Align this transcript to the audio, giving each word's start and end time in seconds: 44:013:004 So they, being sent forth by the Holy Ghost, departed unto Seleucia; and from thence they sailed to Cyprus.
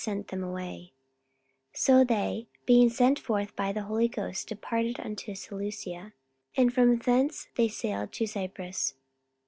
44:013:004 0.01 0.91
So 1.75 2.03
they, 2.03 2.47
being 2.65 2.89
sent 2.89 3.19
forth 3.19 3.55
by 3.55 3.71
the 3.71 3.83
Holy 3.83 4.07
Ghost, 4.07 4.47
departed 4.47 4.99
unto 4.99 5.35
Seleucia; 5.35 6.13
and 6.57 6.73
from 6.73 6.97
thence 6.97 7.49
they 7.55 7.67
sailed 7.67 8.11
to 8.13 8.25
Cyprus. 8.25 8.95